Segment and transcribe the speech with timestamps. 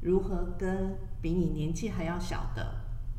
[0.00, 2.74] 如何跟比你年纪还要小的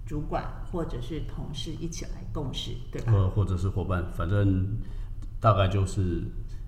[0.06, 3.14] 主管或者是同事一起来共事，对吧？
[3.14, 4.78] 呃，或者是伙伴，反正
[5.40, 6.24] 大概就是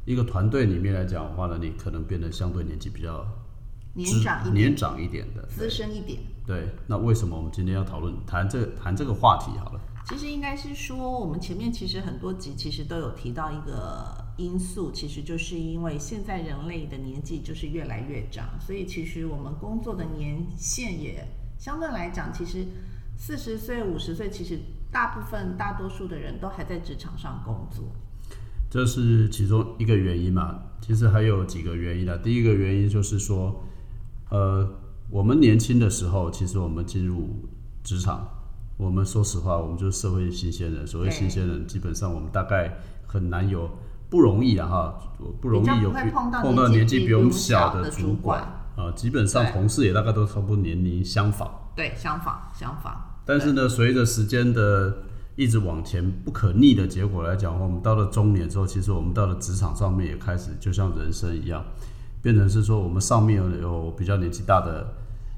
[0.06, 3.26] 一个团队里面来讲的话呢，你可能变得相对年纪比较
[3.94, 5.42] 年长一点年长一点的。
[5.48, 6.20] 资深一点。
[6.46, 9.82] 对，那为什么我们今天要讨论谈这谈这个话题好了？
[10.06, 21.28] 其实应该是说，我们前面其实很多集其实都有提到一个因素，其实就是因为现在人类的年纪就是越来越长，所以其实我们工作的年限也
[21.60, 22.66] 相对来讲，其实
[23.18, 24.60] 四十岁、五十岁，其实
[24.92, 27.86] 大部分大多数的人都还在职场上工作。
[28.70, 30.64] 这是其中一个原因嘛？
[30.82, 32.18] 其实还有几个原因的。
[32.18, 33.64] 第一个原因就是说，
[34.32, 34.68] 呃，
[35.12, 37.30] 我们年轻的时候，其实我们进入
[37.84, 38.28] 职场，
[38.78, 40.88] 我们说实话，我们就是社会新鲜人。
[40.88, 43.70] 所谓新鲜人，基本上我们大概很难有
[44.14, 44.94] 不容易啊哈，
[45.42, 48.42] 不容易有碰到年年纪比我们小的主主管
[48.76, 51.50] 啊，基本上同事也大概都差不多年龄相仿。
[51.76, 52.96] 对，相仿，相仿。
[53.26, 54.96] 但是呢，随着时间的
[55.36, 61.66] 一直往前不可逆的结果来讲的话，我们到了中年之后，其实我们到了职场上面也开始就像人生一样，
[62.22, 64.86] 变成是说我们上面有有比较年纪大的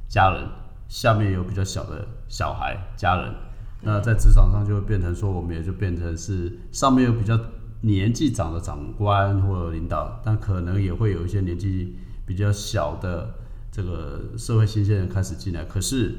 [0.10, 0.46] 家人，
[0.90, 3.34] 下面有比较小的小孩家人。
[3.82, 7.40] 那在职场上就会变成说，我们也就变成是上面有比较
[7.82, 11.96] 年纪长的长官或者领导，但可能也会有一些年纪
[12.26, 13.36] 比较小的
[13.72, 15.64] 这个社会新鲜人开始进来。
[15.66, 16.16] 可是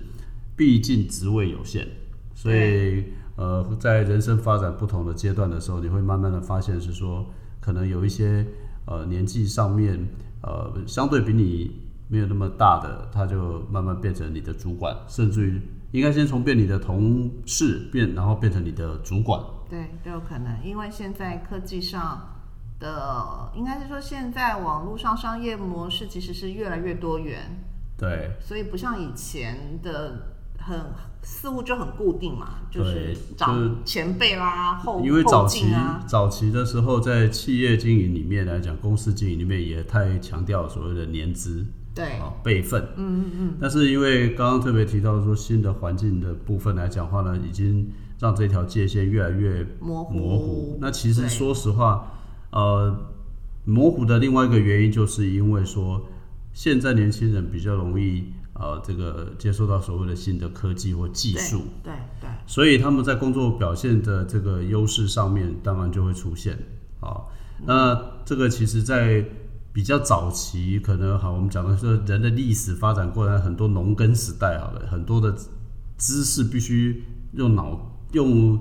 [0.57, 1.87] 毕竟职位有限，
[2.35, 3.05] 所以
[3.37, 7.27] 呃，在人生发展不同的阶段的时候，你会慢慢的发现是说，
[7.61, 8.47] 可能有一些
[8.87, 10.09] 呃年纪上面
[10.43, 11.73] 呃相对比你
[12.09, 15.61] 没有那么大的，他就慢慢变成你的主管，甚至于
[15.97, 19.41] 应该先从变你的同事变，然后变成你的主管。
[19.71, 22.37] 对，都有可能，因为现在科技上
[22.79, 27.65] 的，应该是说现在网络上商业模式其实是越来越多元，
[27.97, 30.79] 对，所以不像以前的很
[31.23, 41.65] 似乎就很固定嘛，就是对就是长前辈啦、后因为早期啊，早期的时候，在企业经营里面来讲，公司经营里面也太强调所谓的年资。
[41.97, 42.81] 对，啊备份。
[42.97, 47.91] 嗯嗯嗯，但是因为刚刚特别提到说新的环境的部分来讲话呢，已经
[48.21, 50.79] 让这条界限越来越模糊模糊。
[50.79, 52.13] 那其实对说实话，
[52.51, 52.95] 呃，
[53.65, 56.07] 模糊的另外一个原因就是因为说
[56.53, 66.59] 现在年轻人比较容易呃这个接受到所谓的新的科技或技术，对对所以他们在工作表现的这个优势上面，当然就会出现
[67.01, 67.25] 啊。
[67.65, 69.25] 那这个其实，在
[69.77, 75.31] 比较早期，可能好，我们讲的是人的历史发展过来，很多农耕时代，好了，很多的
[75.99, 77.05] 知识必须
[77.35, 77.79] 用脑
[78.13, 78.59] 用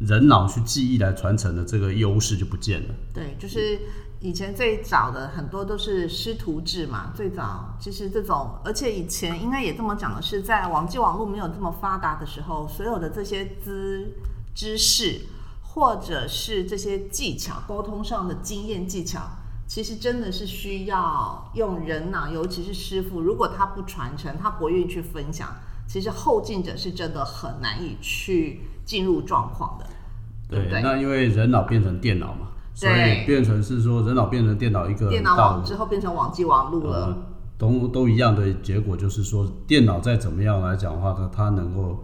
[0.00, 2.94] 人脑去记忆来传承的这个优势就不见了。
[3.14, 3.80] 对，就是
[4.20, 14.12] 以前最早的很多都是师徒制嘛，最早其实这种，而且以前应该也这么讲的是，在网际网络没有这么发达的时候，所有的这些知
[14.54, 15.22] 知识
[15.62, 19.22] 或者是这些技巧，沟通上的经验技巧，
[19.70, 25.48] 其实真的是需要用人脑，尤其是师傅，如果他不传承，他不愿意去分享，
[25.86, 29.86] 其实后进者是真的很难以去进入状况的。
[30.48, 37.06] 对那因为人脑变成电脑嘛，所以对变成是说人脑变成电脑一个电脑网之后变成网际网络了。
[37.06, 37.16] 呃，
[37.56, 42.02] 都都一样的结果，就是说电脑再怎么样来讲的话，它它能够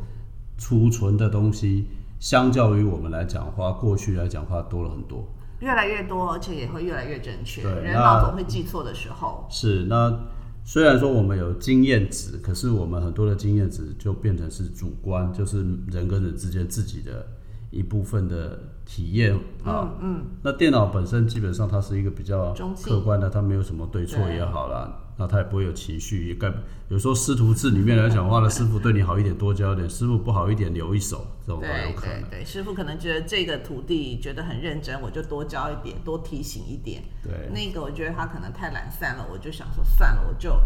[0.56, 1.86] 储存的东西，
[2.20, 5.26] 相较于我们来讲的话，过去来讲的话多了很多。
[5.60, 7.62] 越来越多，而且也会越来越正确。
[7.62, 9.46] 人那脑总会记错的时候。
[9.50, 10.26] 是，那
[10.64, 15.58] 虽然说我们有经验值，可是我们很多的经验值就变成是主观，就是
[15.88, 17.26] 人跟人之间自己的
[17.70, 19.34] 一部分的体验
[19.64, 19.94] 啊。
[20.00, 26.52] 嗯嗯，那电脑本身基本上它是一个比较客观的，它没有什么对错也好啦，那它也不会有情绪，也该
[26.88, 32.20] 有时候师徒制里面来讲的话呢，师傅对你好一点多教一点， 师傅不好一点留一手，这种都有可能。
[32.30, 37.02] 对对，师傅可能觉得这个徒弟觉得很认真，我就多教一点，多提醒一点。
[37.22, 40.56] 对那个我觉得他可能太懒散了，我就想说算了，我就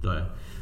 [0.00, 0.10] 对，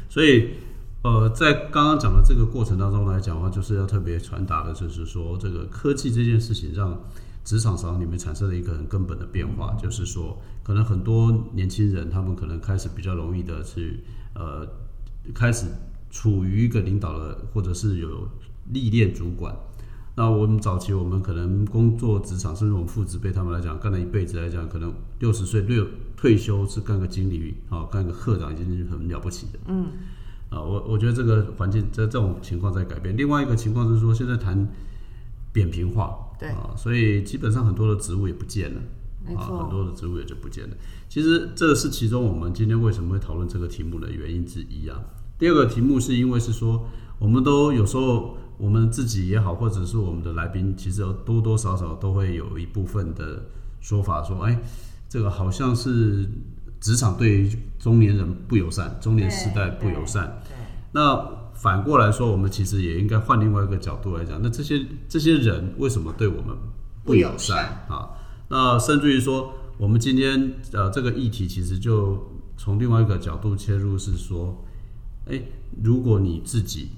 [0.09, 0.55] 所以
[1.01, 7.01] 呃，在刚刚讲的这个过程当中来讲的话，就是要特别传达的，就是说这个科技这件事情让
[7.45, 14.03] 职场上里面产生了一个很根本的变化，就是说，可能很多年轻人他们可能开始比较容易的去
[14.35, 14.67] 呃，
[15.33, 15.67] 开始
[16.11, 18.27] 处于一个领导的，或者是有
[18.73, 19.55] 历练主管。
[20.15, 25.87] 那我们早期我们可能工作职场，甚至我们父子辈他们来讲，干了一辈子来讲，可能六十岁六
[26.17, 29.59] 退休是干个经理啊，干个科长已经是很了不起的。
[29.67, 29.87] 嗯，
[30.49, 33.15] 啊，我我觉得这个环境这这种情况在改变。
[33.15, 34.67] 另外一个情况是说，现在谈
[35.51, 38.81] 扁平化，对啊，所以基本上很多的植物也不见了。
[39.35, 40.75] 啊，很多的植物也就不见了。
[41.09, 44.97] 其实这是其中我们今天为什么会讨论这个题目的原因之一啊。
[45.37, 46.87] 第二个题目是因为是说，
[47.19, 53.43] 我们都有时候我们自己也好，或者是我们的来宾，其实有多多少少都会有一部分的
[53.81, 54.57] 说法说，哎，
[55.09, 56.25] 这个好像是
[56.79, 60.41] 职场对于中年人不友善，中年时代不友善。
[60.47, 60.55] 对，
[60.93, 66.55] 那反过来说，我们其实也应该换另外一个角度来讲，那这些这些人为什么对我们
[67.03, 68.09] 不友善啊？
[68.49, 74.65] 那甚至于说，我们今天呃这个议题其实就从另外一个角度切入，是说，
[75.25, 75.41] 哎，
[75.83, 76.89] 如果你自己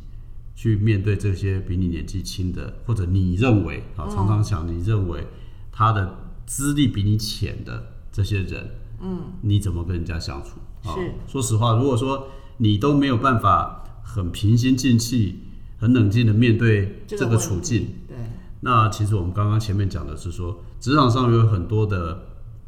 [0.55, 5.25] 去面对这些比你年纪轻的，或者你认为啊，常常想你认为
[5.71, 8.69] 他的资历比你浅的这些人，
[9.01, 10.59] 嗯，你怎么跟人家相处？
[10.83, 12.27] 啊是，说实话，如果说
[12.57, 15.39] 你都没有办法很平心静气、
[15.79, 18.17] 很冷静的面对这个处境，，对，
[18.61, 22.19] 那其实我们刚刚前面讲的是说，职场上有很多的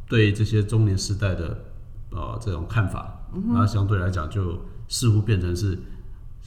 [0.08, 1.66] 对这些中年时代的
[2.12, 5.78] 呃这种看法，那、相对来讲就似乎变成是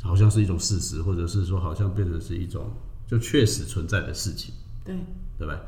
[0.03, 2.71] 好像是一种事实，或者是说好像变成是一种
[3.09, 4.55] 就确实存在的事情，
[4.85, 4.95] 对，
[5.39, 5.59] 对不对？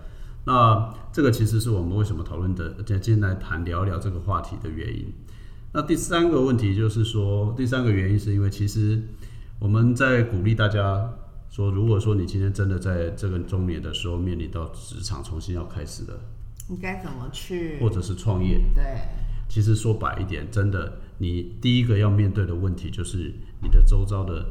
[0.48, 5.12] 那这个其实是我们为什么讨论的，今天来谈聊一聊这个话题的原因。
[5.74, 8.98] 那第三个问题就是说，第三个原因是因为其实
[9.58, 11.12] 我们在鼓励大家
[11.50, 16.18] 说，如果说你今天真的在这个中年的时候面临到职场重新要开始的，
[16.66, 17.78] 你该怎么去？
[17.78, 18.84] 或者是创业，对，
[19.50, 24.46] 其实说白一点，真的，你第一个要面对的问题就是你的周遭的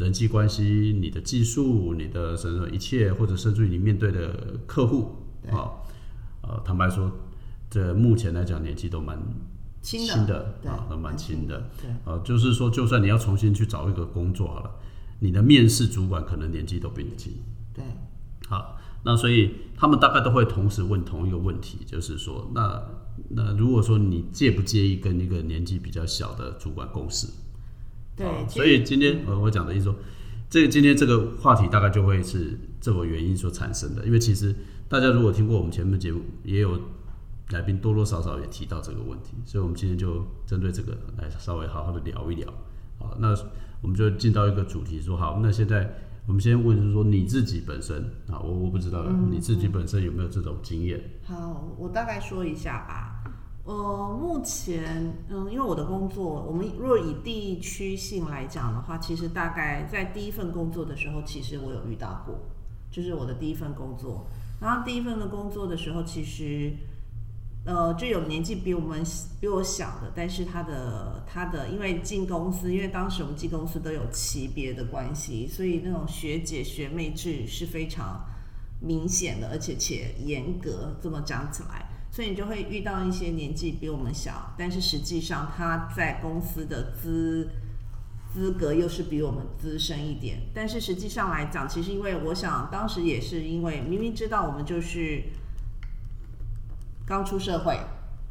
[0.00, 5.70] 人际关系、你的技术、你的什么一切，或者甚至于你面对的客户对啊，
[6.42, 7.10] 呃，坦白说，
[7.70, 9.18] 这目前来讲年纪都蛮
[9.82, 11.70] 轻的，轻的啊，都蛮轻的。
[11.80, 14.70] 对，呃，就是说，就算你要重新去找一个工作好了，
[15.20, 17.32] 你的面试主管可能年纪都比你轻。
[17.72, 17.84] 对，
[18.48, 22.82] 好，那所以他们大概都会同时问同一个问题，就是说，那
[23.30, 27.28] 那如果说你介不介意跟一个年纪比较小的主管共事？
[28.16, 29.94] 对啊，所以今天呃我讲的意思说，
[30.50, 34.54] 这个今天这个话题大概就会是这个原因所产生的，因为其实
[34.88, 36.80] 大家如果听过我们前面节目，也有
[37.50, 42.50] 来宾多多少少也提到这个问题，所以我们今天就针对这个来稍微好好的聊一聊。
[42.98, 43.36] 好，那
[43.82, 45.94] 我们就进到一个主题，说好，那现在
[46.26, 50.98] 我们先问，就是说你自己本身啊，我我不知道了，你自己本身有没有这种经验？
[51.22, 53.14] 好，我大概说一下吧。
[53.64, 62.38] 呃，目前，嗯，因为我的工作，我们若以地区性来讲的话，其实大概在第一份工作的时候，其实我有遇到过，
[62.90, 64.26] 就是我的第一份工作。
[64.60, 66.72] 然后第一份的工作的时候，其实，
[67.64, 69.02] 呃，就有年纪比我们
[69.40, 78.24] 比我小的，但是他的他的，因为进公司，因为当时我们进公司都有级别的关系，所以那种学姐学妹制是非常
[78.80, 80.96] 明显的，而且且严格。
[81.00, 87.48] 这么讲起来，所以你就会遇到一些年纪比我们小，但是实际上他在公司的资
[88.32, 90.40] 资格又是比我们资深一点。
[90.54, 95.22] 但是实际上来讲，其实因为我想当时也是因为明明知道我们就是
[97.06, 97.78] 刚出社会，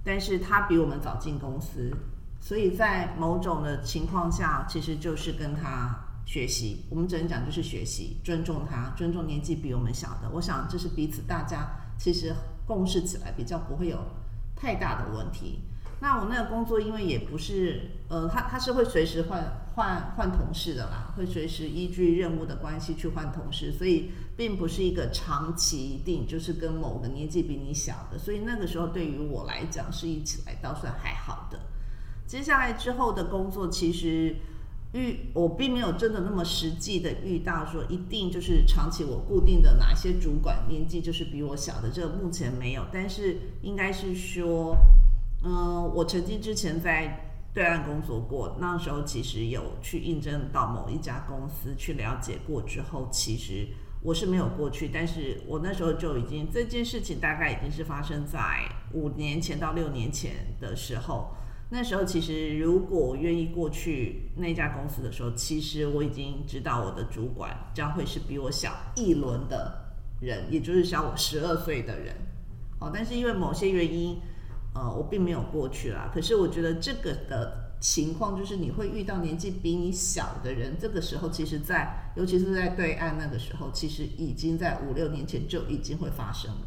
[0.04, 1.92] 但是他比我们早进公司，
[2.40, 5.96] 所以在某种的情况下，其实就是跟他
[6.26, 6.86] 学习。
[6.90, 10.30] 我们只能讲就是学习，尊重他，尊重年纪比我们小的。
[10.32, 11.68] 我想这是彼此大家
[11.98, 12.34] 其实
[12.66, 13.98] 共事起来比较不会有
[14.56, 15.62] 太大的问题。
[16.00, 31.60] 那我那个工作，因为也不是，呃，他他是会随时换换换同事的啦，会随时依据任务的关系去换同事，所以并不是一个长期一定就是跟某个年纪比你小的，所以那个时候对于我来讲是一起来倒算还好的。
[32.28, 34.36] 接下来之后的工作，其实
[34.94, 44.78] 遇我并没有真的那么实际的遇到说一定就是长期我固定的哪些主管年纪就是比我小的，这个目前没有，但是应该是说。
[45.44, 53.68] 嗯，我曾经之前在对岸工作过，那时候其实有去应征到某一家公司去了解过之后，其实
[54.02, 58.40] 我是没有过去，但是我那时候就已经这件事情大概已经是发生在
[58.94, 61.30] 五年前到六年前的时候。
[61.70, 72.16] 那时候其实如果我愿意过去那家公司的时候，其实我已经知道我的主管将会是比我小一轮的人，也就是小我十二岁的人。
[72.80, 74.20] 哦，但是因为某些原因。
[74.78, 76.12] 呃，我并没有过去啦。
[76.14, 86.58] 可是我觉得这个的情况就是你会遇到年纪比你小的人，这个时候其实在，尤其是在对岸那个时候，其实已经在五六年前就已经会发生了。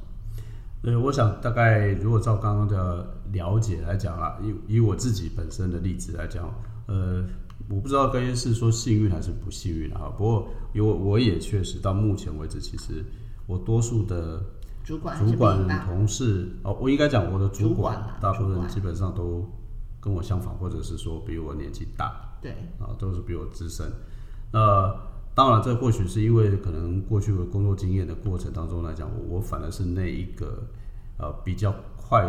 [0.83, 6.52] 呃，我想大概如果照刚刚的了解来讲啦，以以我自己本身的例子来讲，
[6.87, 7.23] 呃，
[7.69, 10.12] 我不知道该是说幸运还是不幸运啊。
[10.17, 13.05] 不过，因为我也确实到目前为止，其实
[13.47, 14.43] 我多数的
[14.83, 19.49] 主管主管同事哦，我应该讲我的主主管啦大部分基本上都
[20.01, 23.87] 跟我相仿，或者是说比我年纪大对，啊，都是比我资深。
[24.53, 24.93] 那
[25.35, 30.67] 当然，这或许是因为可能过去的工作经验的过程当中来讲，我我反而是那一个
[31.19, 32.29] 呃比较快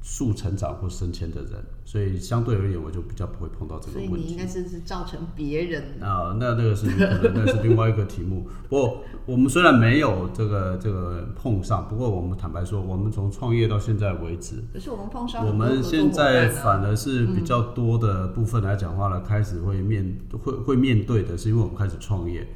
[0.00, 4.38] 速成长或升迁的人，所以相对而言，我就比较不会碰到这个问题所以你应。
[4.38, 8.48] 该是是造成别人啊，那那个是可能那是另外一个题目。
[8.68, 22.46] 不过我们虽然没有这个这个碰上，不过我们坦白说，我们从创业到现在为止，可是我们碰上我们现在反而是比较多的部分来讲话呢，开始会面会会面对的是，因为我们开始创业。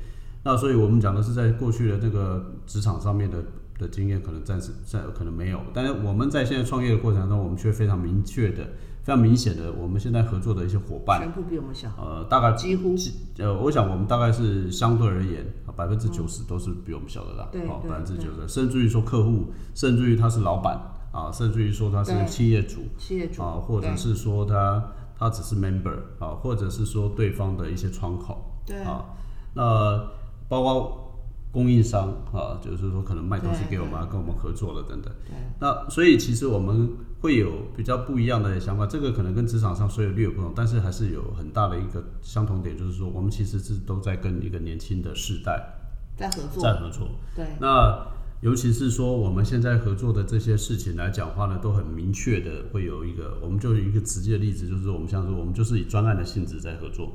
[0.45, 3.39] 那所以我们讲的是在过去的这个职场上面的
[3.79, 8.65] 的经验，可能暂时暂可能没有，但是我们在现在创业的过程中，我们却非常明确的、
[9.03, 12.95] 非常明显的，我们现在合作的一些伙伴，全部比我们小，呃，大概几乎
[13.39, 15.45] 呃，我想我们大概是相对而言，
[15.77, 20.79] 百分之九十都是比我们小的啦，对好，对百分之九十，甚至于说客户，甚至于他是老板
[21.13, 28.77] 啊，甚至于说他是企业主企业主啊，或者是说他他只是 member 啊，或者是说对方的一些窗口对。
[28.83, 29.07] 啊，
[29.55, 30.09] 那
[30.49, 31.02] 包括
[31.53, 35.13] 供应商啊，就是说可能卖东西给我们，啊跟我们合作了等等。
[35.61, 36.89] 那所以其实我们
[37.21, 45.63] 会有比较不一样的想法，这个可能跟职场上所有略有不同，但是还是有很大的一个相同点，就是说我们其实是都在跟一个年轻的世代
[46.17, 47.07] 在合作，在合作。
[47.37, 48.07] 对那
[48.41, 57.13] 尤其是说我们现在合作的这些事情来讲话呢，都很明确的会有一个，我们就有一个直接的例子，就是说我们像说我们就是以专案的性质在合作。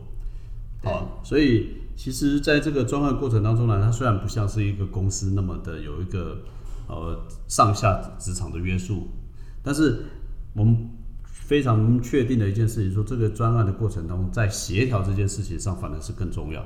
[0.81, 6.39] 对好，所以其实在这个专案过程当中呢，它虽然不像是一个公司那么的有一个
[6.88, 9.07] 呃上下职场的约束，
[9.63, 10.05] 但是
[10.53, 10.89] 我们
[11.25, 16.63] 非常确定的一件事情，说这个专案的过程当中，在协调这件事情上，反而是更重要。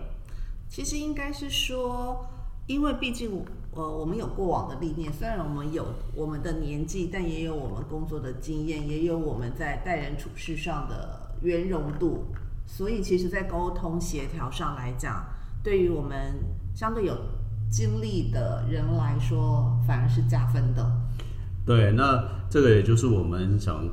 [0.68, 2.26] 其实应该是说，
[2.68, 12.26] 因为毕竟呃我们有过往的历练，虽然我们有我们的年纪，但也有我们工作的经验，也有我们在待人处事上的圆融度，
[12.74, 15.26] 所以其实，在沟通协调上来讲，
[15.62, 16.36] 对于我们
[16.74, 17.14] 相对有
[17.70, 20.90] 经历的人来说，反而是加分的。
[21.66, 23.84] 对，那这个也就是我们想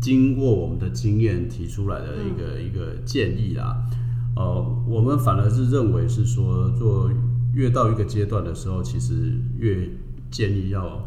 [0.00, 3.86] 经过我们的经验提出来的一个、一个建议啦。
[4.34, 7.08] 呃，我们反而是认为是说，做
[7.54, 9.88] 越到一个阶段的时候，其实越
[10.32, 11.00] 建议要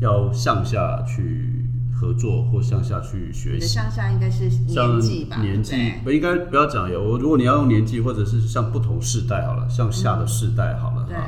[0.00, 1.61] 要向下去
[2.02, 3.54] 合作或向下去学习。
[3.54, 5.36] 你的向下应该是像年纪吧？
[5.40, 11.22] 年纪对不不应该不要讲有，我如果你要用年纪，或者是像不同世代好了，向下的世代好了对哈。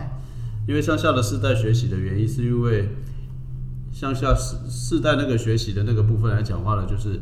[0.66, 2.88] 因为向下的世代学习的原因，是因为
[3.92, 7.20] 向下世世代那个学习的那个部分来讲话呢，就是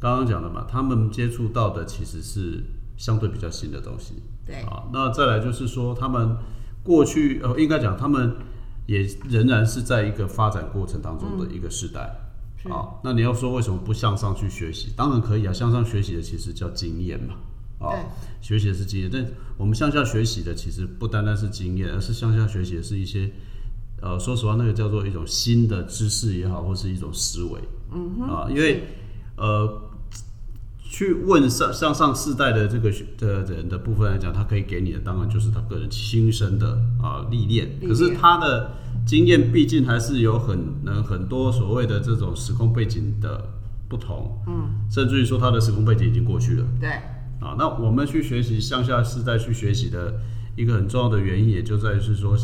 [0.00, 2.64] 刚刚讲的嘛，他们接触到的其实是
[2.96, 4.22] 相对比较新的东西。
[4.46, 6.36] 对啊，那再来就是说，他们
[6.82, 8.36] 过去呃，应该讲他们
[8.86, 12.00] 也仍然是在一个发展过程当中的一个时代。
[12.00, 12.23] 是
[12.70, 14.88] 啊，那你要说为什么不向上去学习？
[14.96, 17.34] 当然可以啊，向上学习的其实叫经验嘛。
[17.80, 18.00] 啊对，
[18.40, 19.26] 学习的是经验，但
[19.58, 23.30] 我们向下学习的其实不单单是经验，而是向下学习的是一些，
[24.00, 27.60] 呃，说实话，那个叫做一种新的知识也好，或是一种思维。
[27.92, 28.28] 嗯哼。
[28.28, 28.84] 啊，因为
[29.36, 29.82] 呃，
[30.82, 38.70] 去问上向上世代的这个学的人的部分来讲，他可以给你的当然就是他个人亲身的啊历练可是他的
[39.06, 43.44] 经验毕竟还是有很能很多所谓的这种时空背景的
[43.88, 46.66] 不同，嗯，甚至于说它的时空背景已经过去了。
[46.80, 46.90] 对
[47.40, 50.20] 啊，那我们去学习向下世代去学习的
[50.56, 52.36] 一个很重要的原因，也就在于是说，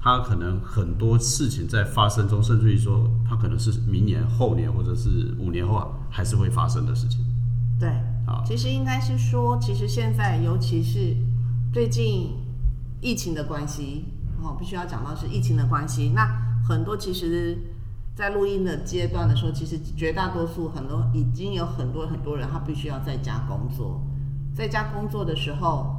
[0.00, 7.20] 它可能很多事情在发生中，甚至于说，它可能是明年、后年或者是五年后啊还是会发生的事情。
[7.78, 7.88] 对。
[8.26, 11.14] 啊，其实应该是说，其实现在尤其是
[11.72, 12.30] 最近
[13.00, 14.04] 疫情的关系，
[14.42, 16.12] 哦，必须要讲到是疫情的关系。
[16.14, 16.26] 那
[16.66, 17.58] 很多其实，
[18.14, 24.00] 在录音的阶段的时候，其实绝大多数很多已经有很多很多人，他必须要在家工作。
[24.54, 25.96] 在家工作的时候，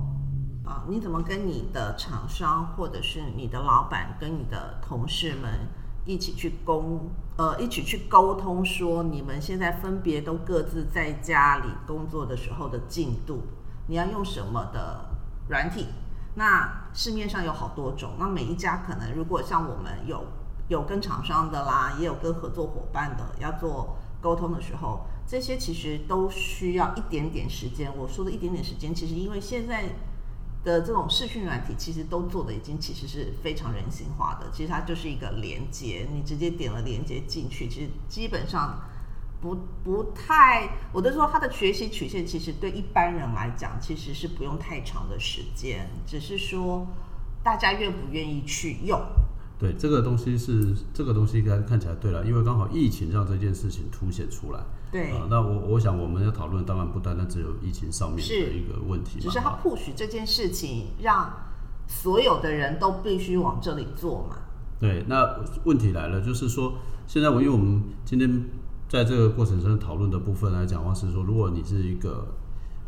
[0.66, 5.68] 啊，你怎么跟你的厂商或者是你的老板跟你的同事们
[6.06, 13.44] 一起去沟呃一起去沟通，说你们现在分别都各自在家里工作的时候的进度，
[13.88, 15.06] 你要用什么的
[15.50, 15.86] 软体？
[16.38, 20.24] 那市面上有好多种，那每一家可能如果像我们有
[20.68, 27.92] 有跟厂商的啦，也有跟合作伙伴的，要做沟通的时候，这些其实都需要一点点时间。
[27.98, 29.86] 我说的一点点时间，其实因为现在
[30.64, 34.48] 的这种视讯软体，其实都做的已经其实是非常人性化的。
[34.54, 38.80] 其实它就是一个连接，你直接点了连接进去，其实基本上
[39.42, 46.88] 不不太，我都说他的学习曲线其实对一般人来讲，其实是不用太长的时间，只是说
[47.44, 49.00] 大家愿不愿意去用。
[49.60, 54.60] 对，这个东西是这个东西看看起来对了，因为刚好疫情让这件事情凸显出来。
[54.92, 61.32] 对，啊，那我我想我们要讨论，当然不单单只有疫情上面的一个问题，只是他啊 push 这件事情，让
[61.88, 64.38] 所有的人都必须往这里做嘛。
[64.80, 66.76] 对，那问题来了，就是说，
[67.08, 68.46] 现在我因为我们今天
[68.88, 72.28] 在这个过程中讨论的部分来讲的话，是说，如果你是一个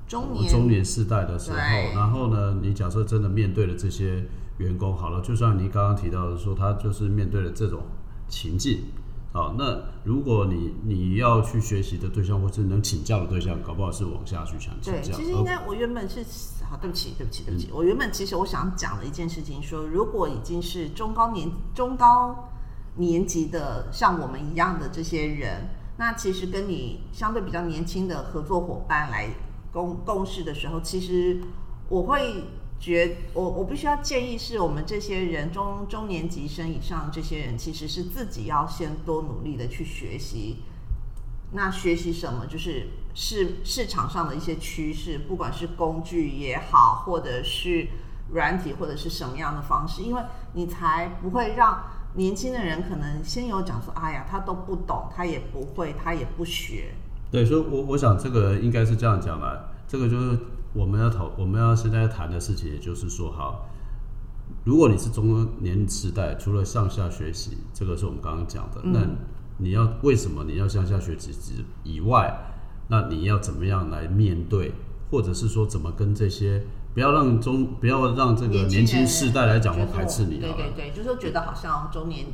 [0.07, 1.57] 中年中年世代的时候，
[1.93, 4.25] 然后呢，你假设真的面对了这些
[4.57, 7.81] 员工，好了，就像你刚刚提到的说，他就是面对了这种
[8.27, 8.83] 情境。
[9.31, 15.15] 好，那如果你你要去学习的对象，或是能请教的对象，搞不好是往下去想请对，教。
[15.15, 16.25] 其实应该我原本是
[16.67, 22.49] 好，对不起，对不起，对不起，我原本其实我想讲的一件事情说，如果已经是中高年中高
[22.95, 29.29] 年级的像我们一样的这些人，那其实跟你相对比较年轻的合作伙伴来
[29.69, 31.41] 共共事的时候，其实
[31.89, 32.45] 我会
[32.79, 40.63] 觉我我必须要建议是我们这些人中中年级生以上这些人，其实是自己要先多努力的去学习。
[41.51, 42.45] 那学习什么？
[42.45, 47.89] 就是市市场上的一些趋势，不管是工具也好，或者是
[48.31, 50.21] 软体，或者是什么样的方式，因为
[50.53, 51.83] 你才不会让
[52.15, 56.95] 年轻的人可能先有讲说，哎呀，他都不懂，他也不会，他也不学。
[57.31, 60.37] 对，所以我我想这个应该是这样讲啦，这个就是
[60.73, 63.69] 我们要讨我们要现在谈的事情，也就是说，好，
[64.63, 69.01] 如果你是中年时代，除了上下学习，这个是我们刚刚讲的，那
[69.57, 72.35] 你要为什么你要向下学习之以外，
[72.87, 74.73] 那你要怎么样来面对，
[75.11, 76.63] 或者是说怎么跟这些
[76.93, 80.37] 不要让中不要让这个年轻世代来讲我排斥你。
[80.37, 82.25] 对对对，就是说觉得好像中年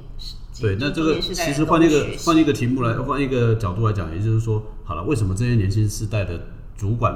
[0.59, 6.39] 对，那这个其实换一个换一个题目来，换一个角度来讲，也就是说，好了，为什么这些年轻世代的
[6.77, 7.13] 主管，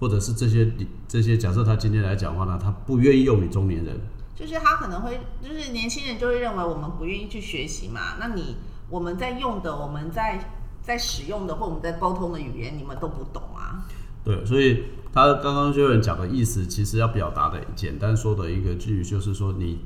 [0.00, 0.72] 或者是这些
[1.06, 4.00] 这些假设他今天来讲话呢，他不愿意用你中年人？
[4.34, 8.16] 就是他可能会，就是年轻人就会认为我们不愿意去学习嘛。
[8.18, 8.56] 那你
[8.88, 13.84] 我们在用的，我们在在使用的，或我们在沟通的语言，你们都不懂啊。
[14.24, 19.78] 对，所以他刚刚就有人讲的意思，其实要表达的简单说的一个句，就是说你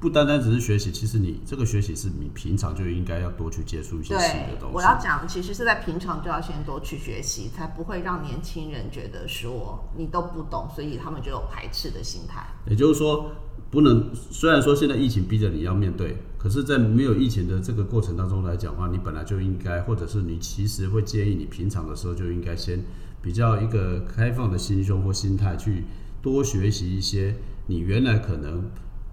[0.00, 4.74] 不单单只是学习，其实你这个学习是你平常就应该要多去接触一些新的东，西。
[4.74, 12.44] 我要讲，其实是在平常就要先多去学习，才不会让年轻人觉得说你都不懂，所以他们就有排斥的心态。
[12.66, 13.30] 也就是说，
[13.70, 22.82] 不能虽然说现在疫情逼着你要面对，可是，在没有疫情的这个过程当中来讲的话，你本来就应该，或者是你其实会建议你平常的时候就应该先
[23.22, 25.84] 比较一个开放的心胸或心态，去
[26.20, 27.36] 多学习一些
[27.68, 28.68] 你原来可能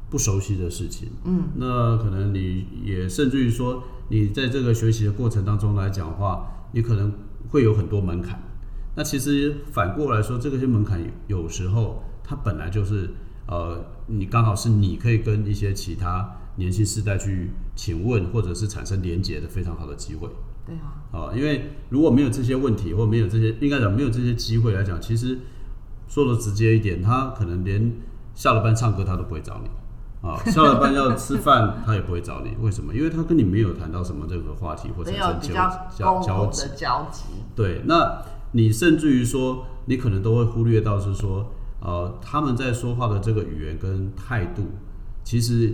[0.10, 1.10] 不熟悉的事情。
[1.24, 7.14] 嗯，那可能你也甚至于说，你在这个学习的过程当中来讲的话，你可能
[7.50, 8.42] 会有很多门槛。
[8.96, 13.12] 那其实反过来说，这个些门槛有时候它本来就是
[13.48, 20.28] 呃，你刚好是你可以跟一些其他年轻世代去请问，或者是产生连结的非常好的机会
[20.70, 25.40] 对啊，啊、因为如果没有这些问题，或没有这些，应该讲没有这些机会来讲，其实
[26.08, 27.92] 说的直接一点，他可能连
[28.36, 29.70] 下了班唱歌他都不会找你。
[30.22, 32.94] 啊，下了班要吃饭，他也不会找你，为什么？
[32.94, 36.22] 因为他跟你没有谈到什么这个话题或者没有生交交。
[36.76, 37.24] 交集。
[37.56, 44.64] 对，那你甚至于说，你可能都会忽略到是说，呃，他们在说话的这个语言跟态度，
[45.24, 45.74] 其实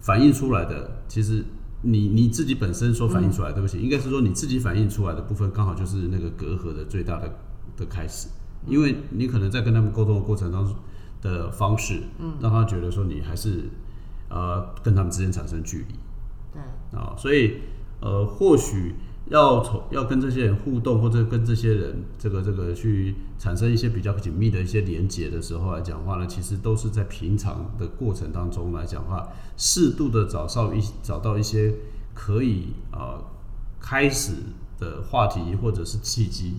[0.00, 1.44] 反映出来的，其实
[1.84, 7.30] 你你自己本身所反映出来，对不起，应该是说你自己反映出来的部分，刚好就是那个隔阂的最大的
[7.76, 8.28] 的开始，
[8.66, 10.74] 因为你可能在跟他们沟通的过程当中
[11.20, 13.68] 的方式，嗯，让他觉得说你还是
[14.28, 15.94] 呃跟他们之间产生距离，
[16.52, 17.58] 对，啊、所以
[18.00, 18.94] 呃，或许
[19.30, 31.74] 要从要跟这些人互动，或者跟这些人这个这个去产生一些比较紧密的一些连接的时候来讲话呢，其实都是在平常的过程当中来讲话，适度的找上一找到一些
[32.12, 33.22] 可以呃
[33.80, 34.32] 开始
[34.78, 36.58] 的话题或者是契机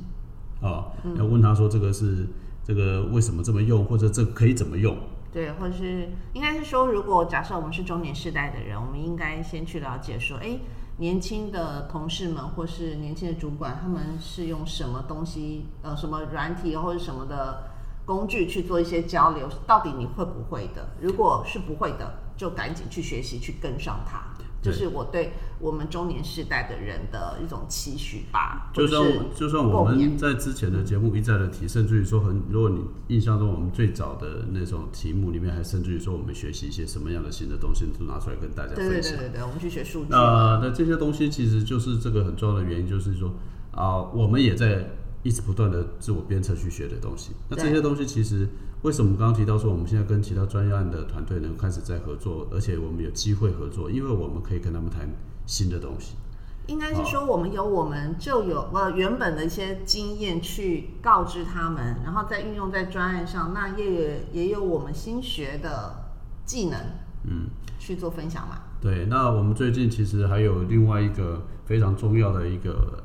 [0.62, 2.28] 啊，要问他说这个是
[2.64, 4.98] 这个为什么这么用，或者这可以怎么用。
[5.32, 10.58] 对，或者是应该是说，如果假设我们是中年世代的人，我们应该先去了解说，哎，
[10.98, 17.64] 年轻的同事们或是年轻的主管，他们是用什么东西，呃，什么软体或者什么的
[18.06, 20.88] 工具去做一些交流，到底你会不会的？
[21.02, 24.24] 如果是不会的，就赶紧去学习，去跟上它。
[24.66, 28.72] 这对是我对我们中年世代的人的一种期许吧。
[28.74, 29.04] 就算
[29.36, 39.18] 就算我们在之前的节目一再的提，甚至于说很，如果你印象中我们最早的那种题目里面，还甚至于说我们学习一些什么样的新的东西，都拿出来跟大家对对分享。
[39.18, 40.08] 对对对，我们去学数据。
[40.10, 43.34] 那那这些东西其实就是这个很重要的原因，就是说
[43.72, 44.88] 啊、我们也在
[45.22, 47.32] 一直不断的自我鞭策去学的东西。
[47.50, 48.48] 那这些东西其实
[48.86, 55.10] 为什么我们刚刚提到说我们现在跟其他专业案的团队呢开始在合作，而且我们有机会合作，因为我们可以跟他们谈
[55.48, 56.14] 新的东西。
[56.68, 66.12] 应该是说，我们有我们就有呃原本的一些经验去告知他们，然后再运用在专案上，那也也有我们新学的
[66.46, 66.80] 技能，
[67.24, 68.60] 嗯，去做分享嘛。
[68.80, 73.04] 对，那我们最近其实还有另外一个非常重要的一个，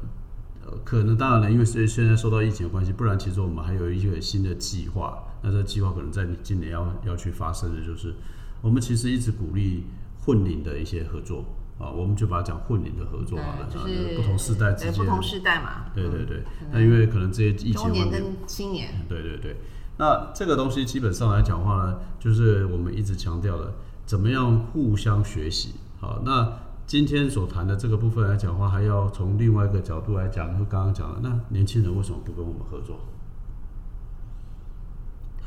[0.66, 5.24] 呃，可能当然了，因为现现在受到疫情的关系，不然其实我们还有一个新的计划。
[5.42, 8.14] 那这个计划可能在今年要要去发生的就是，
[8.60, 9.84] 我们其实一直鼓励
[10.24, 11.44] 混龄的一些合作
[11.78, 16.42] 啊，我们就把它讲混龄的合作好了，对，就啊是不同世代之间，不同世代嘛，对对对。
[16.70, 19.56] 那因为可能这些疫情方面，中年跟青年，对对对，
[19.96, 23.72] 那这个东西基本上来讲话呢，就是我们一直强调的，
[24.04, 25.74] 怎么样互相学习。
[26.00, 26.52] 好，那
[26.86, 32.98] 今天所谈的这个部分来讲话，还要从另外一个角度来讲，就刚刚讲的，那年轻人为什么不跟我们合作？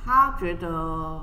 [0.05, 1.21] 他觉得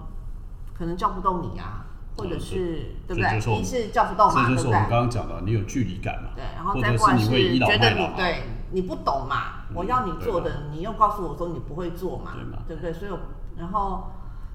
[0.75, 1.85] 可能叫不动你啊，
[2.17, 3.41] 或者是对不对？
[3.41, 4.91] 这就是叫不动嘛，对不这就是我们对？
[4.91, 6.31] 刚刚讲的，你有距离感嘛？
[6.35, 7.27] 对，然后再过来是
[7.59, 12.93] 觉得你对你不懂嘛，我要你做的，你又告诉我说你不会做嘛对嘛，对不对？
[12.93, 13.19] 所以我，
[13.57, 14.11] 然后，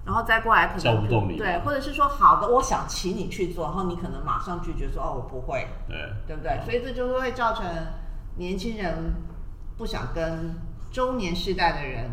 [0.06, 5.98] 然后再过来可能叫不动你对，或者是说好的，我想请你去做，然后你可能马上拒绝说哦我不会，对。
[6.28, 6.60] 对不对？
[6.64, 7.66] 所以这就会造成
[8.38, 9.14] 年轻人
[9.78, 10.56] 不想跟
[10.92, 12.10] 中年世代的人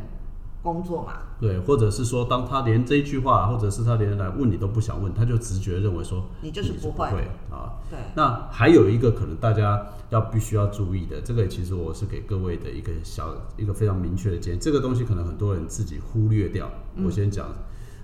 [0.62, 1.14] 工作嘛。
[1.40, 7.82] 对，或者是说，当他连这一句话，或者是他连来问你都不想问，他就直觉认为说你就是不不会啊。
[7.90, 14.58] 对，那还有一个可能大家要必须要注意的，这个其实我是给各位的一个小一个非常明确的建议。
[14.60, 16.70] 这个东西可能很多人自己忽略掉。
[17.04, 17.48] 我先讲，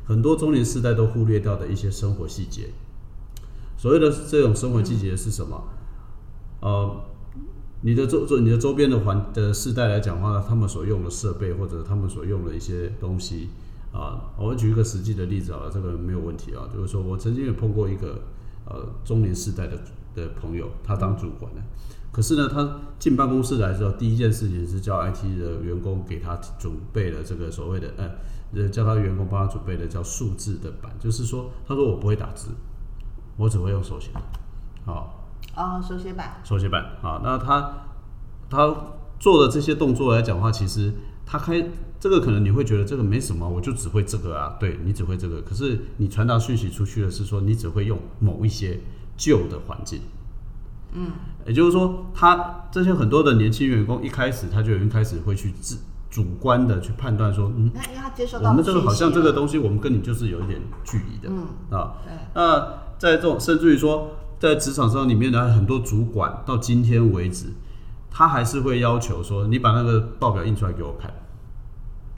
[0.04, 2.70] 很多中年世代都忽略掉的一些生活细节。
[3.76, 5.62] 所谓的这种生活细节是什么？
[6.60, 7.00] 呃，
[7.82, 13.48] 你的周周你的周边的环的世代来讲的话，他们所用的设备或者他们所用的一些东西
[13.92, 18.20] 啊，我举一个实际的例子好了，这个没有问题啊，就是说我曾经也碰过一个
[18.66, 19.78] 呃中年世代的
[20.14, 21.62] 的朋友，他当主管的，
[22.10, 27.92] 可是呢，他进办公室来之后，第一件事情是叫 IT 的员工给他准备了这个所谓的
[28.52, 32.48] 呃叫他员工帮他准备的叫数字的板，就是说他说我不会打字，
[33.36, 34.10] 我只会用手写，
[34.84, 35.27] 好、
[35.86, 37.70] 手写板，手写板啊，那他
[38.50, 38.74] 他
[39.18, 40.92] 做的这些动作来讲的话，其实
[41.26, 41.62] 他开
[42.00, 48.78] 这个可能你会觉得这个没什么，我就只会这个啊，对你只会这个，可是你传达讯息出去的是说你只会用某一些
[49.16, 50.00] 旧的环境，
[50.92, 51.10] 嗯，
[51.46, 55.76] 也就是说他这些很多的年轻员工一开始他就已经开始会去自
[56.08, 62.60] 主观的去判断说，嗯，那因为他接受到我们这个好像这个，东西，我们跟你就是有一点距离的，嗯，啊，对，那
[62.96, 67.46] 在这种甚至于说，在职场上里面的很多主管到今天为止，
[68.10, 71.12] 他还是会要求说，你把那个报表印出来给我看。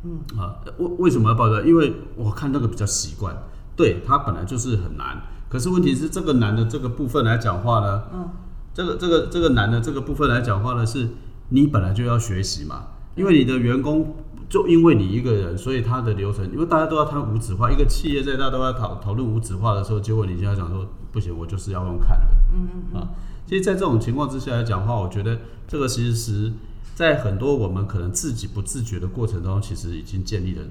[0.02, 1.60] 嗯啊，为为什么要报表？
[1.62, 3.36] 因为我看那个比较习惯，
[3.76, 5.22] 对它本来就是很难。
[5.48, 8.30] 可是问题是，这个难的这个部分来讲话呢，嗯，
[8.72, 11.08] 这个这个这个难的这个部分来讲话呢，是
[11.48, 14.16] 你本来就要学习嘛，因为你的员工
[14.48, 23.08] 就因为你一个人，所以他的流程，因为大家都要谈无纸化，一个企业在大家都要讨讨论无纸化的时候，结果你就要讲说不行，我就是要用看的，嗯嗯啊，
[23.46, 26.52] 其实，在这种情况之下来讲的话，我觉得这个其实是
[26.94, 30.62] 在很多我们可能自己不自觉的过程当中，其实已经建立了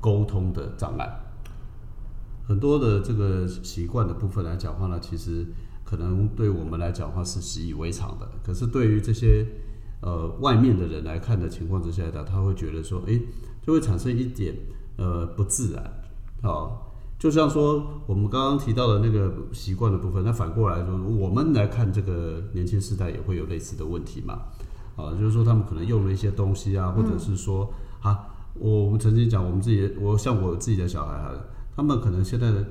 [0.00, 1.20] 沟通的障碍。
[2.46, 5.46] 很多的这个习惯的部分来讲话呢，其实
[5.82, 9.46] 可能对我们来讲话是习以为常的，可是对于这些
[10.04, 13.22] 呃外面的人来看的情况之下呢，他会觉得说，诶，
[13.62, 14.54] 就会产生一点
[14.98, 15.82] 呃不自然，
[16.42, 24.42] 好、就像说我们刚刚提到的那个习惯的部分，那反过来说，我们来看这个年轻世代也会有类似的问题嘛，
[24.94, 31.32] 啊，就是说他们可能用了一些东西啊，或者是说啊，我们曾经讲我们自己的，我像我自己的小孩哈，
[31.74, 32.62] 他们可能现在的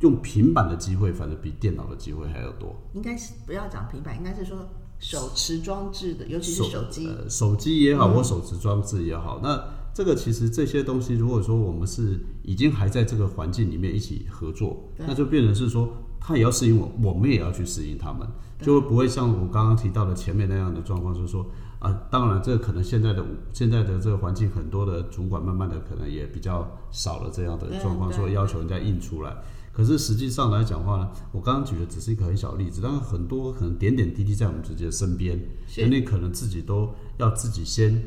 [0.00, 2.74] 用平板的机会，反正比电脑的机会还要多。
[2.94, 4.58] 应该是不要讲平板，应该是说
[4.98, 15.88] 手持装置的，尤其是手机，呃，手机也好，或手持装置也好，那这个其实这些东西，如果说我们是已经还在这个环境里面一起合作，那就变成是说，
[16.20, 18.26] 他也要适应我，我们也要去适应他们，
[18.60, 21.46] 就会不会像我刚刚提到的前面那样的状况，就是说
[21.78, 28.16] 啊，当然这个可能现在的现在的这个环境，很多的主管慢慢的可能也比较少了这样的状况，对。
[28.16, 29.36] 说要求人家印出来。
[29.76, 38.02] 可是实际上来讲话呢，我刚刚举的只是一个很小的例子，但是很多可能点点滴滴在我们自己的身边，是那你可能自己都要自己先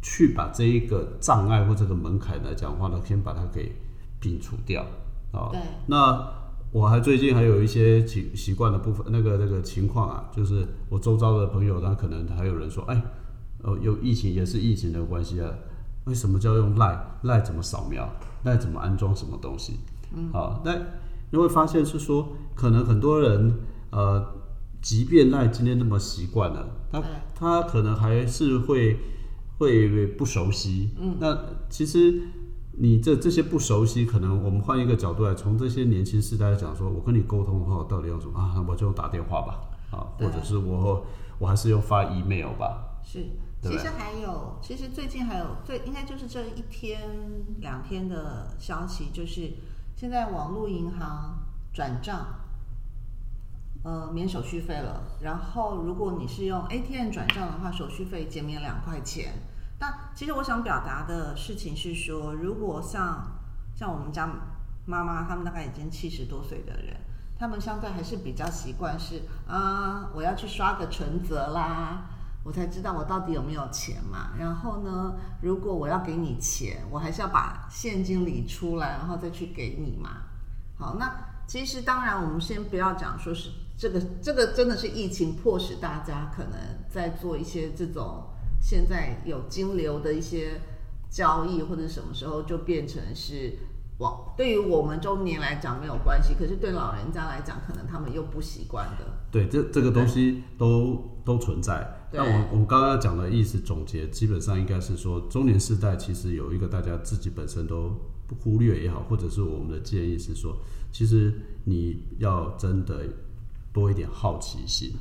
[0.00, 3.74] 去把这一个障碍或这个门槛来讲话呢，先把它给
[4.20, 4.86] 摒除掉
[5.32, 5.48] 啊。
[5.50, 6.24] 对那
[6.70, 13.02] 我还最近还有一些习习惯的部分，那个那个情况啊，就是我周遭的朋友，他可能还有人说，哎，
[13.64, 15.50] 呃，有疫情也是疫情的关系啊。
[16.04, 16.96] 为什么叫用赖？
[17.22, 18.08] 赖怎么扫描？
[18.44, 19.80] 赖怎么安装什么东西？
[20.14, 20.72] 嗯，好，那
[21.30, 23.60] 你会发现是说，可能很多人
[23.90, 24.26] 呃，
[24.80, 27.02] 即便赖今天那么习惯了，他
[27.34, 28.98] 他可能还是会
[29.58, 30.90] 会不熟悉。
[30.98, 31.38] 嗯，那
[31.68, 32.22] 其实
[32.72, 38.64] 你这这些不熟悉，可能我们换一个角度来，从这些年轻世代来讲，说我跟你沟通的话，我到底要什么啊？
[38.68, 39.60] 我就打电话吧，
[39.90, 41.04] 啊，或者是我
[41.38, 43.00] 我还是用发 email 吧。
[43.04, 43.24] 是。
[43.60, 47.00] 其实还有，其实最近还有最应该就是这一天
[47.60, 49.50] 两天的消息，就是
[49.98, 51.40] 现在网络银行
[51.74, 52.24] 转账，
[53.82, 55.02] 呃，免手续费了。
[55.22, 59.32] 然后如果你是用 ATM 转账的话，手续费减免两块钱。
[59.80, 63.40] 那其实我想表达的事情是说，如果像
[63.74, 64.30] 像我们家
[64.86, 66.96] 妈妈他们大概已经七十多岁的人，
[67.36, 72.04] 他们相对还是比较习惯是啊，我要去刷个存折啦。
[72.48, 74.30] 我才知道我到底有没有钱嘛。
[74.38, 80.22] 然后呢，如果我要给你钱，我还是要把现金理出来，然后再去给你嘛。
[80.78, 81.12] 好，那
[81.46, 86.52] 其实当然，我们先不要讲说是这个，这个真的是疫情迫使大家可能
[86.88, 88.24] 在做一些这种
[88.62, 90.58] 现在有金流的一些
[91.10, 93.58] 交易，或者什么时候就变成是。
[93.98, 99.04] 往对于我们中年来讲没有关系，可是对老人家来讲，可能他们又不习惯的。
[99.30, 102.06] 对，这这个东西都都存在。
[102.12, 107.92] 那我我们刚刚讲的意思总结，基本上应该是说，中年世代其实有一个大家自己本身都
[108.26, 110.56] 不忽略也好，或者是我们的建议是说，
[110.92, 111.34] 其实
[111.64, 113.04] 你要真的
[113.72, 114.92] 多一点好奇心。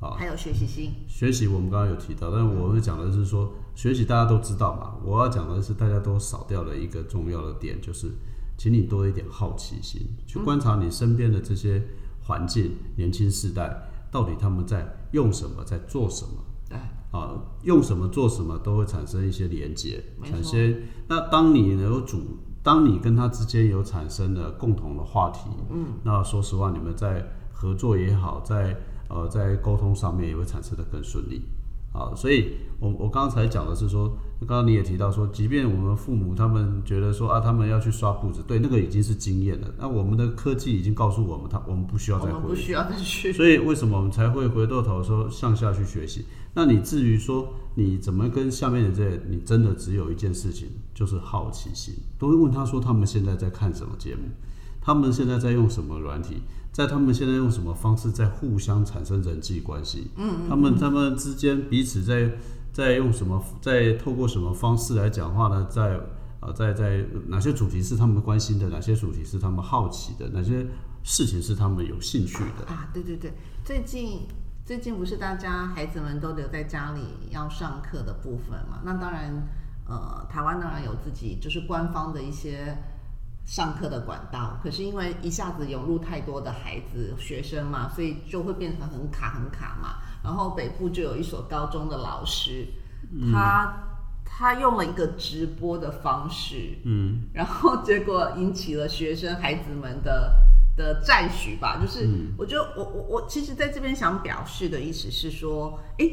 [0.00, 0.90] 啊，还有学习心。
[1.06, 4.94] 学习我们刚刚有提到，但是我们讲的是说，学习大家都知道嘛。
[5.04, 8.10] 我要讲的是，大家都少掉了一个重要的点，就是，
[8.56, 11.82] 请你多一点好奇心，去观察你身边的这些
[12.22, 16.32] 环境，年轻世代到底他们在用什么，在做什么。
[16.68, 16.78] 对。
[17.12, 20.74] 啊，用什么做什么都会产生一些连接，产生。
[21.08, 28.74] 那当你能够主，当你跟他之间有产生了共同的话题，嗯，那说实话，你们在合作也好，在
[29.10, 31.42] 呃，在沟通上面也会产生的更顺利，
[31.92, 34.08] 啊，所以我我刚才讲的是说，
[34.40, 39.68] 刚刚你也提到说，即便我们父母他们觉得说啊，他们要去刷步子，对，那个已经是经验了。
[39.78, 43.32] 那我们的科技已经告诉我们，他我们不需要再回，不需要再去。
[43.32, 46.24] 所以为什么我们才会回过头说向下去学习？
[46.54, 54.22] 那你至于说你怎么跟下面的这，你真的只有一件事情，就是好奇心，都会问他说他们现在在看什么节目，
[54.80, 56.42] 他们现在在用什么软体。
[56.72, 60.10] 在他们现在用什么方式在互相产生人际关系？
[60.16, 62.32] 嗯，他们他们之间彼此在
[62.72, 65.66] 在用什么，在透过什么方式来讲话呢？
[65.68, 66.00] 在
[66.40, 68.70] 啊，在在哪些主题是他们关心的？
[68.70, 70.30] 哪些主题是他们好奇的？
[70.30, 70.66] 哪些
[71.02, 72.64] 事情是他们有兴趣的？
[72.66, 74.20] 啊，对对对，最近
[74.64, 78.80] 最近不是大家孩子们都留在家里要上课的部分嘛？
[78.82, 79.46] 那当然，
[79.86, 82.78] 呃，台湾当然有自己就是官方的一些。
[83.44, 89.96] 上课的管道，可是因为一下子涌入太多的孩子学生嘛，所以就会变成很卡很卡嘛。
[90.22, 92.66] 然后北部就有一所高中的老师，
[93.32, 93.74] 他
[94.24, 100.34] 他用了一个直播的方式，嗯，然后结果引起了学生孩子们的
[100.76, 101.78] 的赞许吧。
[101.82, 106.08] 就是我觉得我我我其实在这边想表示的意思是说，哎，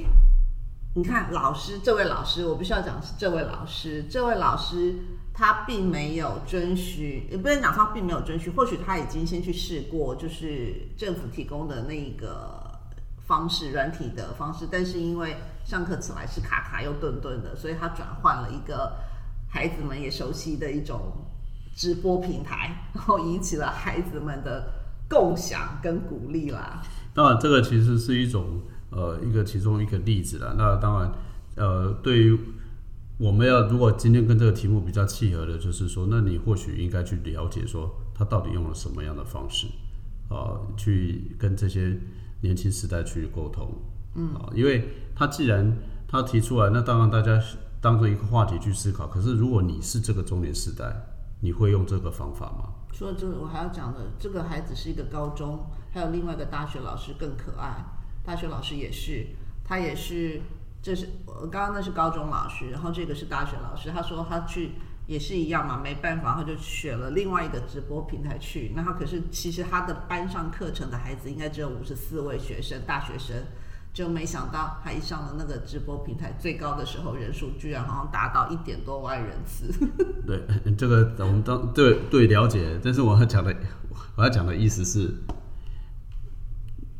[0.96, 4.96] 你看老师这位老师，我必须要讲是这位老师，这位老师。
[5.39, 12.78] 他并没有遵循，也不能讲他并没有遵循，或许他已经先去试过，就是政府提供的那个
[13.25, 18.97] 方式，软体的方式，但是因为上课起来是卡卡又顿顿的，所以他转换了一个
[19.49, 20.99] 孩子们也熟悉的一种
[21.73, 24.69] 直播平台， 然后引起了孩子们的
[25.10, 26.84] 共享跟鼓励啦。
[27.13, 30.54] 当然，这个其实是一种呃一个其中一个例子了。
[30.58, 31.13] 那当然，
[31.56, 32.38] 呃，对于。
[33.20, 39.68] 我们要如果今天跟这个题目比较契合的，就是说，那你或许应该去了解说，他到底用了什么样的方式，
[40.30, 42.00] 啊，去跟这些
[42.40, 43.70] 年轻时代去沟通，
[44.16, 45.78] 嗯，啊，因为他既然
[46.08, 47.38] 他提出来，那当然大家
[47.82, 49.06] 当做一个话题去思考。
[49.06, 50.90] 可是如果你是这个中年时代，
[51.42, 52.70] 你会用这个方法吗？
[52.94, 57.84] 除了这个，我还要讲的，这个孩子是一个高中，还有另外一个大学老师更可爱，
[58.24, 59.28] 大学老师也是，
[59.66, 60.40] 他也是。
[60.82, 63.89] 这是我刚刚那是高中老师，然后这个是大学老师。
[63.92, 64.72] 他说他去
[65.08, 68.72] 也是一样嘛，没办法，他就选了另外一个直播平台去。
[68.76, 73.36] 那他可是其实他的班上课程的孩子应该只有五十四位学生，大学生，
[73.92, 79.68] 就没想到他一上了那个直播平台，最高的时候人数居然好像达到一点多万人次。
[80.26, 80.42] 对，
[80.78, 83.54] 这个我们当对对了解，但是我要讲的
[84.15, 85.13] 我要讲的意思是，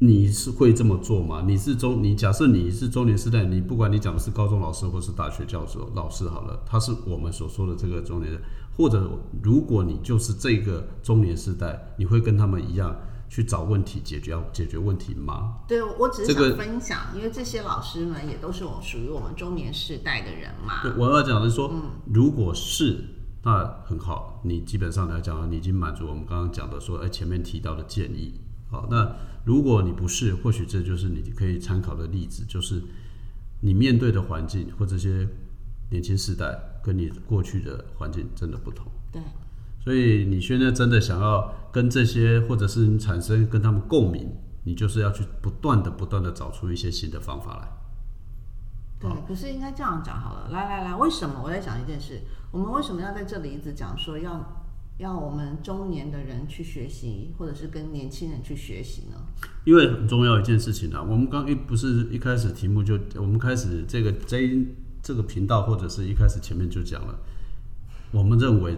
[0.02, 1.44] 你是会这么做吗？
[1.46, 8.42] 你是中，你假设你是中年时代，你不管你讲的是高中老师或是大学教授老师好了，他是我们所说的这个中年人，
[8.78, 9.12] 或者
[9.44, 12.96] 如果你就是这个中年时代，你会跟他们一样
[13.28, 15.56] 去找问题解决，要解决问题吗？
[15.68, 20.82] 对，我只是想分享，因为这些老师们也都是我属于我们中年世代的人嘛。
[20.82, 21.70] 对，我要讲的是说，
[22.06, 23.04] 如果是
[23.44, 28.40] 那很好，你基本上来讲，你已经满足我们刚刚讲的说，哎，前面提到的建议。
[28.72, 29.14] 好，那
[29.46, 32.82] 如果你不是，或许这就是你可以参考的例子，就是
[33.62, 35.28] 你面对的环境或这些
[35.90, 38.86] 年轻世代跟你过去的环境真的不同。
[39.12, 39.22] 对，
[39.84, 44.32] 所以你现在真的想要跟这些，或者是你产生跟他们共鸣，
[44.64, 47.68] 你就是要去不断的、不断的找出一些新的方法来。
[49.00, 50.50] 对，可是应该这样讲好了。
[50.50, 52.22] 来来来，为什么我在想一件事？
[52.52, 54.68] 我们为什么要在这里一直讲说要
[55.00, 59.16] 要我们中年的人去学习，或者是跟年轻人去学习呢？
[59.64, 64.68] 因为很重要一件事情啊，我们刚一不是一开始题目就我们开始这个 J
[65.02, 67.18] 这个频道或者是一开始前面就讲了，
[68.12, 68.76] 我们认为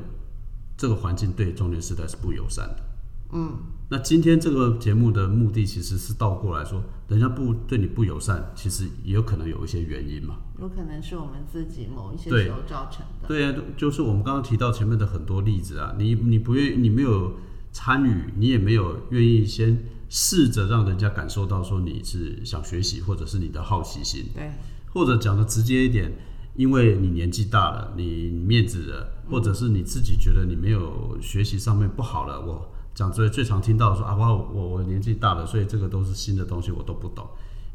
[0.78, 2.91] 这个环境对中年时代是不友善的。
[3.34, 3.58] 嗯，
[3.90, 10.38] 那今天这个节目的目的其实是倒过来说，人家不对你不友善，其实也有可能有一些原因嘛。
[10.60, 13.28] 有可能是我们自己某一些时候造成的。
[13.28, 17.34] 对啊，就是我们刚刚提到前面的很多例子啊，你你不愿，你没有
[17.72, 24.52] 参与，你也没有愿意先试着让人家感受到说你是想学习，或者是你的好奇心，对
[24.94, 26.12] 或者讲的直接一点，
[26.56, 37.28] 因为你年纪大了，你面子了，或者是你自己觉得你没有学习上面不好了，我讲最最常听到说啊，我我我年纪大了，所以这个都是新的东西，我都不懂。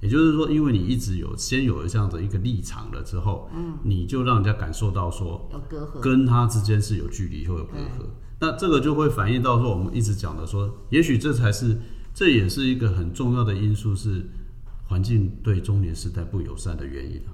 [0.02, 6.00] 也就是说，因为你一直有先有了这样的一个立场了之后，嗯，你就让人家感受到说，有隔阂。
[6.00, 8.06] 跟他之间是有距离或有隔阂。
[8.38, 11.80] 那这个就会反映到说，我们一直讲的说，也许这才是，
[12.12, 14.26] 这也是一个很重要的因素，是
[14.86, 17.32] 环境对中年时代不友善的原因啊。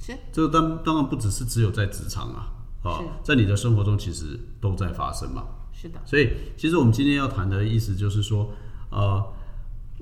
[0.00, 2.50] 是这个当当然不只是只有在职场啊，
[2.82, 5.44] 啊，在你的生活中其实都在发生嘛。
[5.72, 8.52] 是的，所以，其实我们今天要谈的意思就是说，
[8.90, 9.24] 呃，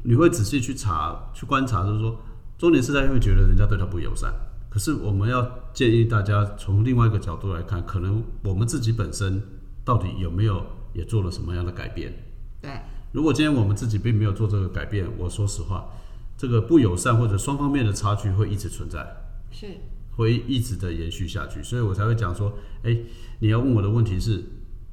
[0.03, 2.21] 你会仔细去查、去观察，就是说，
[2.59, 4.33] 中年时代会觉得人家对他不友善。
[4.69, 9.43] 可是，我们要建议大家从另外一个角度来看，可能我们自己本身
[9.85, 12.13] 到底有没有也做了什么样的改变？
[12.61, 12.71] 对
[13.13, 15.89] 如果今天我们自己并没有做这个改变，我说实话，
[16.37, 19.05] 这个不友善或者双方面的差距会一直存在。
[19.51, 19.67] 是
[20.13, 22.53] 会一直的延续下去，所以我才会讲说，
[22.83, 22.97] 哎、
[23.41, 24.45] 你要问我的问题是，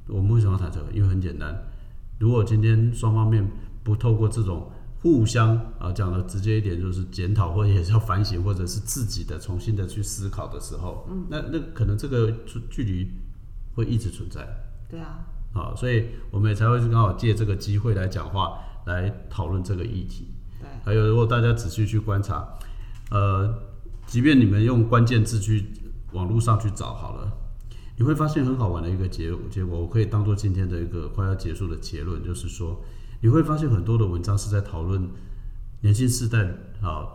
[0.08, 0.90] 我们为什么要谈这个？
[0.92, 1.56] 因为很简单，
[2.18, 3.46] 如果今天双方面
[3.82, 13.08] 不透过这种互相啊讲的直接一点，就是检讨或者也是要反省，或者是自己的重新的去思考的时候，嗯，那那可能这个距距离
[13.74, 14.46] 会一直存在。
[14.90, 15.20] 对啊，
[15.54, 20.28] 啊，所以我们也才会刚好借这个机会来讲话，来讨论这个议题。
[20.58, 22.48] 对还有，如果大家仔细去观察，
[23.10, 23.54] 呃，
[24.06, 25.66] 即便你们用关键字去
[26.12, 27.32] 网络上去找好了，
[27.98, 32.80] 你会发现很好玩的一个结结果，我可以当做今天的一个快要结束的结论，就是说，
[33.20, 35.08] 你会发现很多的文章是在讨论
[35.80, 36.38] 年轻世代
[36.80, 37.08] 啊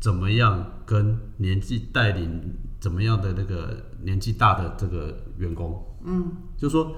[0.00, 6.94] 怎么样跟年纪带领怎么样的那个年纪大的这个员工，嗯，就说。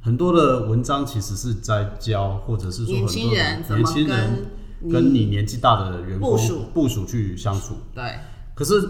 [0.00, 4.50] 很多的文章其实是在教，或者是说很多年轻人怎么年轻人
[4.80, 6.38] 跟跟你年纪大的员工
[6.72, 8.14] 部署去相处，对，
[8.54, 8.80] 可是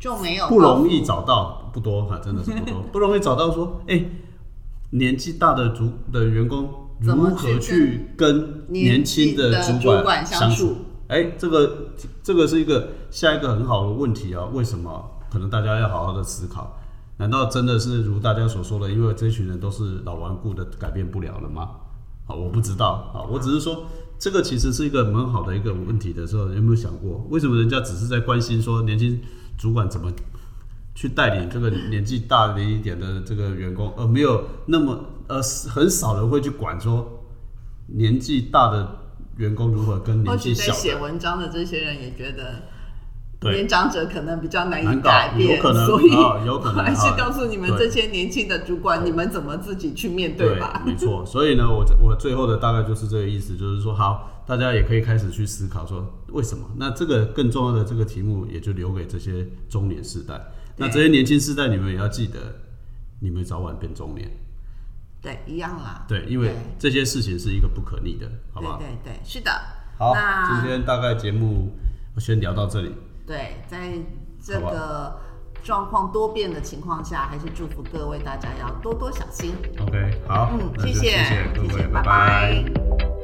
[0.00, 4.02] 就没有不容易找到，不多哈，真的是不多， 不容易找到说，哎、
[4.90, 10.74] 年纪大的主的员工如何去跟年轻的主主管相相处？
[11.08, 11.88] 哎、这个
[12.22, 15.10] 这个是一个下一个很好的问题啊，为什么？
[15.30, 16.76] 可能大家要好好的思考。
[17.18, 21.68] 难道真的是如大家所说的，因为这群人都是老顽固的，改变不了了吗？
[22.26, 23.84] 啊，我不知道啊，我只是说
[24.18, 29.20] 这个其实是一个蛮好的一个问题的时候，有没有想过，为什么人家只是在关心说年轻
[29.60, 30.10] 主管怎么
[30.94, 37.22] 去带领这个年纪大的一点的这个员工，而没有那么呃很少人会去管说
[37.86, 39.00] 年纪大的
[39.36, 42.62] 员工如何跟年纪小写文章的这些人也觉得。
[43.40, 50.82] 对年长者可能比较难以改变，有可能所以啊有可能还是啊告诉你们对这些年轻的主管，你们怎么自己去面对吧。
[50.84, 51.24] 没错。
[51.24, 56.68] 所以呢，我我最后的大概就是这个意思，就是说，好，大家也可以开始去思考说，为什么？
[56.76, 60.38] 那这个更重要的这个题目，也就留给这些中年世代。
[60.76, 62.38] 那这些年轻世代，你们也要记得，
[63.20, 64.30] 你们早晚变中年。
[65.22, 66.04] 对，一样啦。
[66.06, 68.76] 对，因为这些事情是一个不可逆的，好不好？
[68.76, 69.50] 对对对，是的。
[69.98, 71.72] 好，那今天大概节目
[72.18, 72.90] 先聊到这里。
[73.26, 73.92] 对，在
[74.42, 75.20] 这个
[75.62, 79.54] 状况多变的情况下，还是祝福各位大家要多多小心。
[79.80, 83.19] OK，好，嗯，谢谢谢谢各位，拜拜